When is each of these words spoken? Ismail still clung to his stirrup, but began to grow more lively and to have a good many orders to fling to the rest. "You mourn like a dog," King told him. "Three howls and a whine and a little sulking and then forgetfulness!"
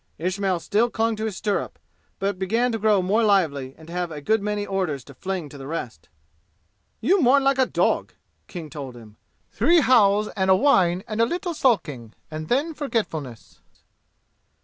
Ismail 0.17 0.59
still 0.59 0.89
clung 0.89 1.15
to 1.17 1.25
his 1.25 1.37
stirrup, 1.37 1.77
but 2.17 2.39
began 2.39 2.71
to 2.71 2.79
grow 2.79 3.03
more 3.03 3.23
lively 3.23 3.75
and 3.77 3.85
to 3.85 3.93
have 3.93 4.09
a 4.11 4.19
good 4.19 4.41
many 4.41 4.65
orders 4.65 5.03
to 5.03 5.13
fling 5.13 5.47
to 5.49 5.59
the 5.59 5.67
rest. 5.67 6.09
"You 7.01 7.21
mourn 7.21 7.43
like 7.43 7.59
a 7.59 7.67
dog," 7.67 8.13
King 8.47 8.71
told 8.71 8.95
him. 8.97 9.17
"Three 9.51 9.79
howls 9.81 10.27
and 10.29 10.49
a 10.49 10.55
whine 10.55 11.03
and 11.07 11.21
a 11.21 11.25
little 11.27 11.53
sulking 11.53 12.13
and 12.31 12.47
then 12.49 12.73
forgetfulness!" 12.73 13.61